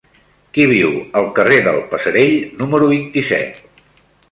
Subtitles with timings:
[0.53, 3.65] Qui viu al carrer del Passerell número vint-i-set?